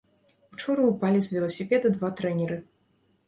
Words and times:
Учора 0.55 0.85
упалі 0.93 1.19
з 1.27 1.37
веласіпеда 1.37 1.91
два 1.97 2.11
трэнеры. 2.21 2.57